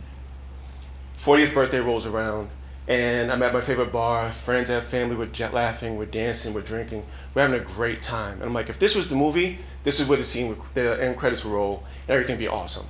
40th 1.19 1.53
birthday 1.53 1.79
rolls 1.79 2.05
around, 2.05 2.49
and 2.87 3.31
I'm 3.31 3.43
at 3.43 3.53
my 3.53 3.61
favorite 3.61 3.91
bar. 3.91 4.31
Friends 4.31 4.69
have 4.69 4.85
family. 4.85 5.15
We're 5.15 5.25
jet 5.25 5.53
laughing, 5.53 5.97
we're 5.97 6.05
dancing, 6.05 6.53
we're 6.53 6.61
drinking, 6.61 7.03
we're 7.33 7.41
having 7.41 7.59
a 7.59 7.63
great 7.63 8.01
time. 8.01 8.35
And 8.35 8.43
I'm 8.43 8.53
like, 8.53 8.69
if 8.69 8.79
this 8.79 8.95
was 8.95 9.09
the 9.09 9.15
movie, 9.15 9.59
this 9.83 9.99
is 9.99 10.07
where 10.07 10.17
the 10.17 10.25
scene, 10.25 10.49
would, 10.49 10.59
the 10.73 11.03
end 11.03 11.17
credits 11.17 11.43
would 11.43 11.51
roll, 11.51 11.83
and 12.07 12.11
everything 12.11 12.35
would 12.35 12.43
be 12.43 12.47
awesome. 12.47 12.85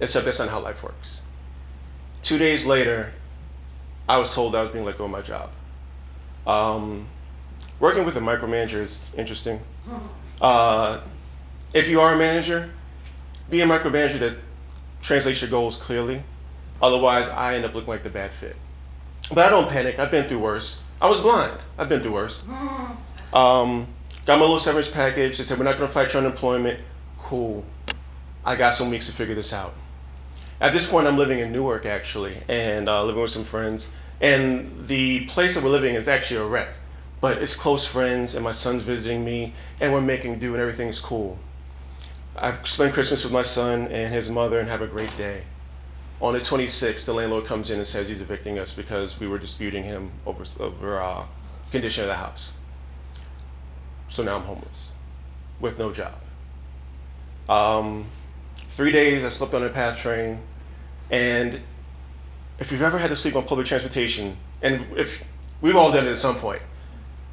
Except 0.00 0.24
that's 0.24 0.38
not 0.38 0.48
how 0.48 0.60
life 0.60 0.82
works. 0.82 1.22
Two 2.22 2.38
days 2.38 2.66
later, 2.66 3.12
I 4.08 4.18
was 4.18 4.34
told 4.34 4.54
I 4.54 4.62
was 4.62 4.70
being 4.70 4.84
let 4.84 4.98
go 4.98 5.04
of 5.04 5.10
my 5.10 5.22
job. 5.22 5.50
Um, 6.46 7.06
working 7.78 8.04
with 8.04 8.16
a 8.16 8.20
micromanager 8.20 8.80
is 8.80 9.10
interesting. 9.16 9.60
Uh, 10.40 11.00
if 11.72 11.88
you 11.88 12.00
are 12.00 12.14
a 12.14 12.18
manager, 12.18 12.70
be 13.48 13.60
a 13.60 13.66
micromanager 13.66 14.18
that 14.20 14.36
translates 15.00 15.40
your 15.40 15.50
goals 15.50 15.76
clearly. 15.76 16.22
Otherwise, 16.82 17.28
I 17.28 17.54
end 17.56 17.64
up 17.64 17.74
looking 17.74 17.90
like 17.90 18.02
the 18.02 18.10
bad 18.10 18.30
fit. 18.30 18.56
But 19.32 19.46
I 19.46 19.50
don't 19.50 19.68
panic. 19.68 19.98
I've 19.98 20.10
been 20.10 20.28
through 20.28 20.40
worse. 20.40 20.82
I 21.00 21.08
was 21.08 21.20
blind. 21.20 21.58
I've 21.78 21.88
been 21.88 22.02
through 22.02 22.14
worse. 22.14 22.42
Um, 23.32 23.86
got 24.26 24.40
my 24.40 24.42
little 24.42 24.58
severance 24.58 24.90
package. 24.90 25.38
They 25.38 25.44
said, 25.44 25.56
we're 25.56 25.64
not 25.64 25.76
going 25.76 25.86
to 25.86 25.94
fight 25.94 26.12
your 26.12 26.20
unemployment. 26.20 26.80
Cool. 27.20 27.64
I 28.44 28.56
got 28.56 28.74
some 28.74 28.90
weeks 28.90 29.06
to 29.06 29.12
figure 29.12 29.36
this 29.36 29.52
out. 29.52 29.72
at 30.60 30.72
this 30.72 30.90
point, 30.90 31.06
I'm 31.06 31.16
living 31.16 31.38
in 31.38 31.52
Newark 31.52 31.86
actually, 31.86 32.42
and 32.48 32.88
uh, 32.88 33.04
living 33.04 33.22
with 33.22 33.30
some 33.30 33.44
friends. 33.44 33.88
And 34.20 34.88
the 34.88 35.26
place 35.26 35.54
that 35.54 35.62
we're 35.62 35.70
living 35.70 35.94
is 35.94 36.08
actually 36.08 36.40
a 36.40 36.46
wreck, 36.46 36.70
but 37.20 37.38
it's 37.38 37.54
close 37.54 37.86
friends, 37.86 38.34
and 38.34 38.42
my 38.42 38.50
son's 38.50 38.82
visiting 38.82 39.24
me, 39.24 39.54
and 39.80 39.92
we're 39.92 40.00
making 40.00 40.40
do, 40.40 40.54
and 40.54 40.60
everything's 40.60 40.98
cool. 40.98 41.38
I 42.36 42.54
spent 42.64 42.94
Christmas 42.94 43.22
with 43.22 43.32
my 43.32 43.42
son 43.42 43.88
and 43.88 44.12
his 44.12 44.28
mother, 44.28 44.58
and 44.58 44.68
have 44.68 44.82
a 44.82 44.86
great 44.86 45.16
day. 45.16 45.42
On 46.20 46.34
the 46.34 46.40
26th, 46.40 47.06
the 47.06 47.14
landlord 47.14 47.46
comes 47.46 47.70
in 47.70 47.78
and 47.78 47.86
says 47.86 48.08
he's 48.08 48.20
evicting 48.20 48.58
us 48.58 48.74
because 48.74 49.18
we 49.18 49.26
were 49.26 49.38
disputing 49.38 49.84
him 49.84 50.10
over 50.26 50.44
over 50.60 51.00
uh, 51.00 51.24
condition 51.70 52.04
of 52.04 52.08
the 52.08 52.14
house. 52.14 52.52
So 54.08 54.22
now 54.22 54.36
I'm 54.36 54.42
homeless, 54.42 54.92
with 55.60 55.78
no 55.78 55.92
job. 55.92 56.14
Um, 57.48 58.04
three 58.56 58.92
days 58.92 59.24
I 59.24 59.30
slept 59.30 59.54
on 59.54 59.62
a 59.62 59.70
PATH 59.70 59.98
train, 59.98 60.40
and 61.10 61.60
if 62.58 62.70
you've 62.70 62.82
ever 62.82 62.98
had 62.98 63.08
to 63.08 63.16
sleep 63.16 63.36
on 63.36 63.44
public 63.44 63.66
transportation, 63.66 64.36
and 64.60 64.98
if 64.98 65.24
we've 65.62 65.76
all 65.76 65.90
done 65.90 66.06
it 66.06 66.10
at 66.10 66.18
some 66.18 66.36
point, 66.36 66.60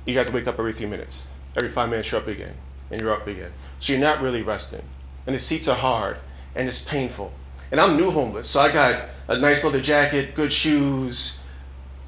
you 0.05 0.17
have 0.17 0.27
to 0.27 0.33
wake 0.33 0.47
up 0.47 0.59
every 0.59 0.71
three 0.71 0.87
minutes. 0.87 1.27
Every 1.57 1.69
five 1.69 1.89
minutes 1.89 2.11
you're 2.11 2.21
up 2.21 2.27
again, 2.27 2.53
and 2.89 3.01
you're 3.01 3.11
up 3.13 3.27
again. 3.27 3.51
So 3.79 3.93
you're 3.93 4.01
not 4.01 4.21
really 4.21 4.43
resting, 4.43 4.83
and 5.25 5.35
the 5.35 5.39
seats 5.39 5.67
are 5.67 5.75
hard, 5.75 6.17
and 6.55 6.69
it's 6.69 6.81
painful. 6.81 7.33
And 7.71 7.81
I'm 7.81 7.97
new 7.97 8.09
homeless, 8.09 8.49
so 8.49 8.61
I 8.61 8.71
got 8.71 9.09
a 9.27 9.37
nice 9.37 9.63
leather 9.63 9.81
jacket, 9.81 10.35
good 10.35 10.51
shoes, 10.51 11.41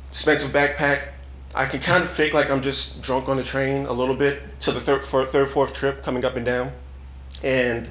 expensive 0.07 0.51
backpack. 0.51 1.09
I 1.53 1.65
can 1.65 1.81
kind 1.81 2.03
of 2.03 2.09
fake 2.09 2.33
like 2.33 2.49
I'm 2.49 2.61
just 2.61 3.01
drunk 3.01 3.27
on 3.27 3.37
the 3.37 3.43
train 3.43 3.85
a 3.85 3.91
little 3.91 4.15
bit 4.15 4.41
to 4.61 4.71
the 4.71 4.79
third, 4.79 5.03
fourth, 5.03 5.31
third, 5.31 5.49
fourth 5.49 5.73
trip 5.73 6.03
coming 6.03 6.23
up 6.23 6.35
and 6.35 6.45
down, 6.45 6.71
and 7.43 7.89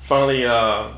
finally 0.00 0.44
uh, 0.44 0.90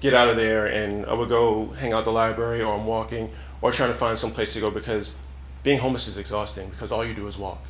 get 0.00 0.12
out 0.12 0.28
of 0.28 0.36
there. 0.36 0.66
And 0.66 1.06
I 1.06 1.14
would 1.14 1.28
go 1.28 1.68
hang 1.68 1.92
out 1.92 2.04
the 2.04 2.12
library, 2.12 2.60
or 2.60 2.74
I'm 2.74 2.86
walking, 2.86 3.30
or 3.62 3.72
trying 3.72 3.90
to 3.90 3.96
find 3.96 4.18
some 4.18 4.32
place 4.32 4.52
to 4.54 4.60
go 4.60 4.70
because 4.70 5.14
being 5.62 5.78
homeless 5.78 6.08
is 6.08 6.18
exhausting 6.18 6.68
because 6.68 6.92
all 6.92 7.04
you 7.04 7.14
do 7.14 7.26
is 7.28 7.38
walk. 7.38 7.64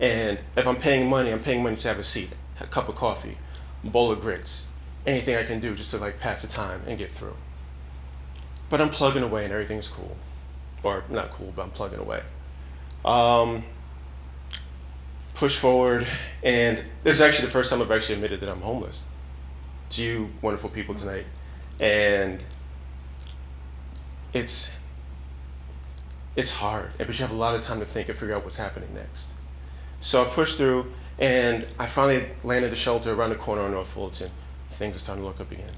And 0.00 0.38
if 0.56 0.66
I'm 0.66 0.76
paying 0.76 1.08
money, 1.08 1.32
I'm 1.32 1.42
paying 1.42 1.62
money 1.62 1.76
to 1.76 1.88
have 1.88 1.98
a 1.98 2.04
seat, 2.04 2.30
a 2.60 2.66
cup 2.66 2.88
of 2.88 2.96
coffee, 2.96 3.38
a 3.84 3.86
bowl 3.88 4.10
of 4.10 4.20
grits, 4.20 4.72
anything 5.06 5.36
I 5.36 5.44
can 5.44 5.60
do 5.60 5.74
just 5.74 5.92
to 5.92 5.98
like 5.98 6.20
pass 6.20 6.42
the 6.42 6.48
time 6.48 6.82
and 6.86 6.98
get 6.98 7.12
through. 7.12 7.36
But 8.68 8.80
I'm 8.80 8.90
plugging 8.90 9.22
away 9.22 9.44
and 9.44 9.52
everything's 9.52 9.88
cool. 9.88 10.16
Or 10.82 11.04
not 11.08 11.30
cool, 11.30 11.52
but 11.54 11.62
I'm 11.62 11.70
plugging 11.70 11.98
away. 11.98 12.22
Um, 13.04 13.64
push 15.34 15.56
forward, 15.56 16.06
and 16.42 16.82
this 17.04 17.16
is 17.16 17.20
actually 17.20 17.46
the 17.46 17.52
first 17.52 17.70
time 17.70 17.80
I've 17.80 17.90
actually 17.90 18.16
admitted 18.16 18.40
that 18.40 18.48
I'm 18.48 18.60
homeless 18.60 19.04
to 19.90 20.02
you 20.02 20.30
wonderful 20.42 20.70
people 20.70 20.94
tonight. 20.94 21.26
And 21.78 22.42
it's 24.32 24.76
it's 26.34 26.52
hard, 26.52 26.90
but 26.98 27.08
you 27.08 27.14
have 27.14 27.30
a 27.30 27.36
lot 27.36 27.54
of 27.54 27.62
time 27.62 27.80
to 27.80 27.86
think 27.86 28.08
and 28.08 28.18
figure 28.18 28.34
out 28.34 28.44
what's 28.44 28.58
happening 28.58 28.92
next. 28.94 29.32
So 30.00 30.22
I 30.22 30.26
pushed 30.26 30.58
through, 30.58 30.92
and 31.18 31.66
I 31.78 31.86
finally 31.86 32.28
landed 32.44 32.72
a 32.72 32.76
shelter 32.76 33.12
around 33.12 33.30
the 33.30 33.36
corner 33.36 33.62
on 33.62 33.70
North 33.70 33.88
Fullerton 33.88 34.30
things 34.70 34.96
are 34.96 34.98
starting 34.98 35.22
to 35.22 35.28
look 35.28 35.40
up 35.40 35.50
again. 35.50 35.72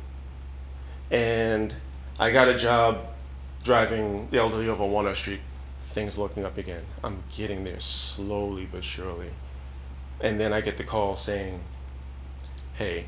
And 1.10 1.74
I 2.18 2.30
got 2.30 2.48
a 2.48 2.58
job 2.58 3.06
driving 3.64 4.28
the 4.30 4.38
elderly 4.38 4.68
over 4.68 4.84
Walnut 4.84 5.16
Street. 5.16 5.40
Things 5.82 6.18
looking 6.18 6.44
up 6.44 6.58
again. 6.58 6.84
I'm 7.02 7.22
getting 7.34 7.64
there 7.64 7.80
slowly 7.80 8.68
but 8.70 8.84
surely. 8.84 9.30
And 10.20 10.38
then 10.38 10.52
I 10.52 10.60
get 10.60 10.76
the 10.76 10.84
call 10.84 11.16
saying, 11.16 11.60
hey, 12.74 13.06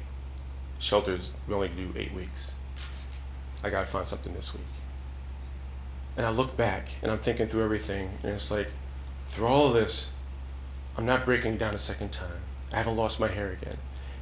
shelters, 0.78 1.30
we 1.46 1.54
only 1.54 1.68
do 1.68 1.92
eight 1.96 2.14
weeks. 2.14 2.54
I 3.62 3.70
gotta 3.70 3.86
find 3.86 4.06
something 4.06 4.32
this 4.32 4.54
week. 4.54 4.62
And 6.16 6.24
I 6.24 6.30
look 6.30 6.56
back 6.56 6.88
and 7.02 7.10
I'm 7.10 7.18
thinking 7.18 7.48
through 7.48 7.64
everything, 7.64 8.10
and 8.22 8.32
it's 8.32 8.50
like, 8.50 8.68
through 9.28 9.46
all 9.46 9.68
of 9.68 9.74
this, 9.74 10.10
I'm 10.96 11.06
not 11.06 11.24
breaking 11.24 11.56
down 11.56 11.74
a 11.74 11.78
second 11.78 12.12
time. 12.12 12.40
I 12.72 12.76
haven't 12.76 12.96
lost 12.96 13.20
my 13.20 13.28
hair 13.28 13.52
again 13.52 13.76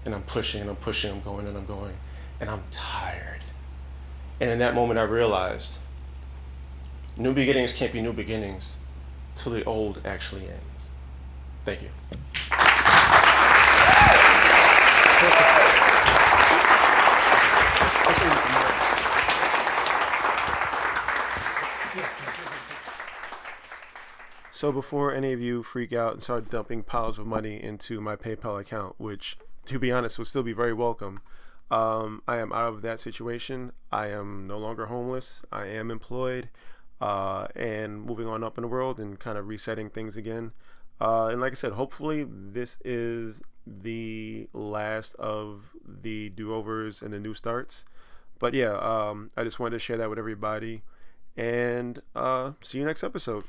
and 0.09 0.15
I'm 0.15 0.23
pushing 0.23 0.63
and 0.63 0.71
I'm 0.71 0.77
pushing, 0.77 1.11
I'm 1.13 1.21
going 1.21 1.47
and 1.47 1.55
I'm 1.55 1.67
going, 1.67 1.95
and 2.41 2.49
I'm 2.49 2.63
tired. 2.71 3.43
And 4.41 4.49
in 4.49 4.59
that 4.61 4.75
moment, 4.75 4.99
I 4.99 5.03
realized 5.03 5.79
new 7.19 7.35
beginnings 7.35 7.75
can't 7.75 7.93
be 7.93 8.01
new 8.01 8.15
beginnings 8.15 8.79
till 9.35 9.53
the 9.53 9.63
old 9.65 10.01
actually 10.07 10.49
ends. 10.49 10.89
Thank 11.67 11.83
you. 11.83 11.89
So 24.51 24.73
before 24.73 25.13
any 25.13 25.35
of 25.35 25.41
you 25.43 25.63
freak 25.63 25.93
out 25.93 26.15
and 26.15 26.23
start 26.23 26.49
dumping 26.49 26.83
piles 26.83 27.19
of 27.19 27.27
money 27.27 27.63
into 27.63 28.01
my 28.01 28.17
PayPal 28.17 28.59
account, 28.59 28.95
which 28.97 29.37
to 29.69 29.79
be 29.79 29.93
honest, 29.93 30.19
would 30.19 30.29
still 30.29 30.43
be 30.43 30.53
very 30.53 30.73
welcome. 30.73 31.21
Um, 31.71 32.23
I 32.27 32.39
am 32.39 32.53
out 32.53 32.69
of 32.69 32.83
that 32.83 33.01
situation. 33.01 33.73
I 33.93 34.09
am 34.09 34.47
no 34.47 34.59
longer 34.59 34.87
homeless. 34.87 35.45
I 35.53 35.67
am 35.67 35.91
employed 35.91 36.49
uh, 37.01 37.49
and 37.55 38.03
moving 38.03 38.27
on 38.27 38.43
up 38.43 38.59
in 38.59 38.63
the 38.63 38.69
world 38.69 38.99
and 38.99 39.19
kind 39.19 39.39
of 39.39 39.49
resetting 39.49 39.91
things 39.91 40.17
again. 40.17 40.53
Uh, 41.01 41.27
and 41.27 41.41
like 41.41 41.53
I 41.53 41.55
said, 41.55 41.73
hopefully 41.73 42.27
this 42.29 42.79
is 42.85 43.43
the 43.67 44.49
last 44.53 45.15
of 45.17 45.75
the 45.87 46.31
do 46.31 46.55
overs 46.55 47.03
and 47.03 47.13
the 47.13 47.21
new 47.21 47.35
starts. 47.35 47.85
But 48.39 48.55
yeah, 48.55 48.77
um, 48.79 49.31
I 49.37 49.45
just 49.45 49.61
wanted 49.61 49.73
to 49.73 49.79
share 49.79 49.97
that 49.99 50.09
with 50.09 50.19
everybody. 50.19 50.83
And 51.37 52.03
uh, 52.17 52.53
see 52.63 52.79
you 52.79 52.85
next 52.85 53.05
episode. 53.05 53.45